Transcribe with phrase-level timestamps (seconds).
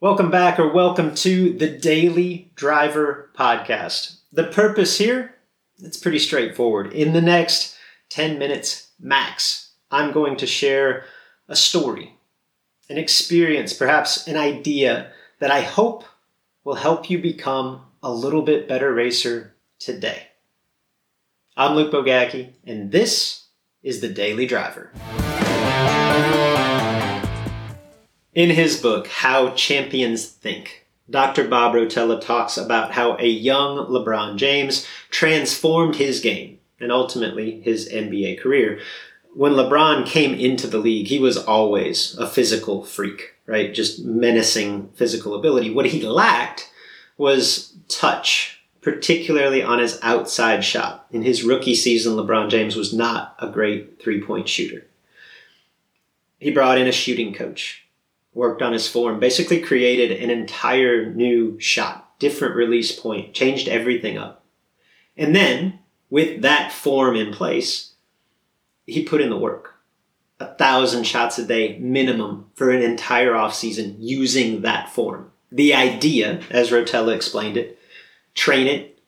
[0.00, 4.18] Welcome back or welcome to the Daily Driver Podcast.
[4.32, 5.34] The purpose here,
[5.82, 6.92] it's pretty straightforward.
[6.92, 7.76] In the next
[8.10, 11.04] 10 minutes max, I'm going to share
[11.48, 12.14] a story,
[12.88, 16.04] an experience, perhaps an idea that I hope
[16.62, 20.28] will help you become a little bit better racer today.
[21.56, 23.46] I'm Luke Bogacki, and this
[23.82, 24.92] is the Daily Driver.
[28.38, 31.48] In his book, How Champions Think, Dr.
[31.48, 37.88] Bob Rotella talks about how a young LeBron James transformed his game and ultimately his
[37.88, 38.78] NBA career.
[39.34, 43.74] When LeBron came into the league, he was always a physical freak, right?
[43.74, 45.74] Just menacing physical ability.
[45.74, 46.70] What he lacked
[47.16, 51.08] was touch, particularly on his outside shot.
[51.10, 54.86] In his rookie season, LeBron James was not a great three point shooter.
[56.38, 57.84] He brought in a shooting coach
[58.34, 64.16] worked on his form, basically created an entire new shot, different release point, changed everything
[64.16, 64.44] up.
[65.16, 67.94] And then, with that form in place,
[68.86, 69.74] he put in the work.
[70.40, 75.32] A thousand shots a day minimum for an entire offseason using that form.
[75.50, 77.78] The idea, as Rotella explained it,
[78.34, 79.00] train it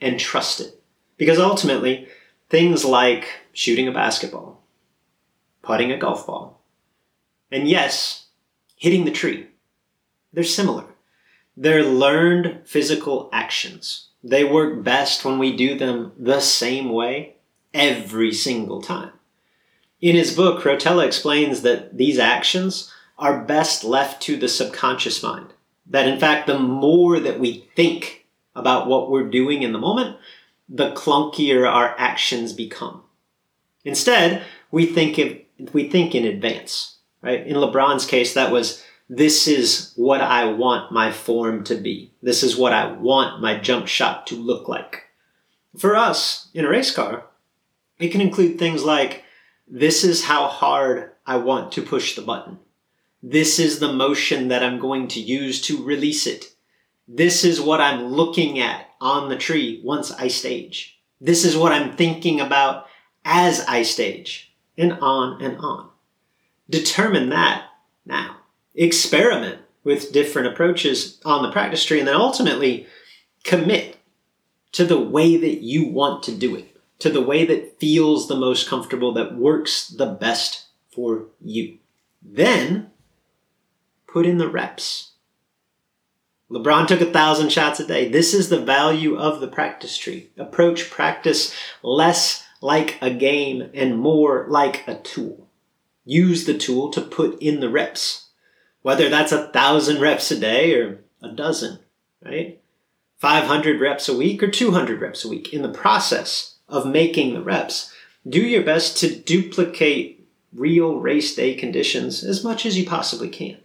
[0.00, 0.80] and trust it.
[1.16, 2.08] Because ultimately,
[2.50, 4.62] things like shooting a basketball,
[5.62, 6.60] putting a golf ball,
[7.50, 8.25] and yes,
[8.76, 9.48] hitting the tree.
[10.32, 10.84] They're similar.
[11.56, 14.08] They're learned physical actions.
[14.22, 17.36] They work best when we do them the same way
[17.72, 19.12] every single time.
[20.00, 25.54] In his book, Rotella explains that these actions are best left to the subconscious mind.
[25.86, 30.16] That in fact, the more that we think about what we're doing in the moment,
[30.68, 33.02] the clunkier our actions become.
[33.84, 37.46] Instead, we think of, we think in advance right?
[37.46, 42.12] In LeBron's case, that was this is what I want my form to be.
[42.22, 45.04] This is what I want my jump shot to look like.
[45.78, 47.24] For us, in a race car,
[47.98, 49.24] it can include things like
[49.68, 52.58] this is how hard I want to push the button.
[53.22, 56.54] This is the motion that I'm going to use to release it.
[57.08, 60.98] This is what I'm looking at on the tree once I stage.
[61.20, 62.86] This is what I'm thinking about
[63.24, 64.54] as I stage.
[64.78, 65.90] And on and on.
[66.68, 67.64] Determine that
[68.04, 68.36] now.
[68.74, 72.86] Experiment with different approaches on the practice tree and then ultimately
[73.44, 73.96] commit
[74.72, 78.36] to the way that you want to do it, to the way that feels the
[78.36, 81.78] most comfortable, that works the best for you.
[82.20, 82.90] Then
[84.08, 85.12] put in the reps.
[86.50, 88.08] LeBron took a thousand shots a day.
[88.08, 90.30] This is the value of the practice tree.
[90.36, 95.45] Approach practice less like a game and more like a tool
[96.06, 98.28] use the tool to put in the reps.
[98.80, 101.80] Whether that's a thousand reps a day or a dozen,
[102.24, 102.62] right?
[103.18, 105.52] 500 reps a week or 200 reps a week.
[105.52, 107.92] In the process of making the reps,
[108.26, 113.58] do your best to duplicate real race day conditions as much as you possibly can.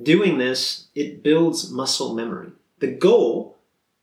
[0.00, 2.52] Doing this, it builds muscle memory.
[2.78, 3.58] The goal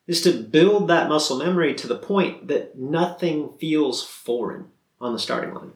[0.06, 4.66] is to build that muscle memory to the point that nothing feels foreign
[5.00, 5.74] on the starting line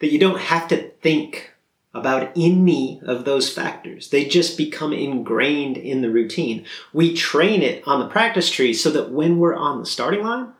[0.00, 1.52] that you don't have to think
[1.92, 4.10] about any of those factors.
[4.10, 6.64] They just become ingrained in the routine.
[6.92, 10.52] We train it on the practice tree so that when we're on the starting line,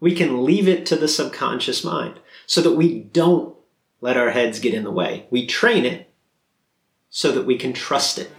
[0.00, 3.54] we can leave it to the subconscious mind so that we don't
[4.00, 5.26] let our heads get in the way.
[5.30, 6.10] We train it
[7.08, 8.30] so that we can trust it.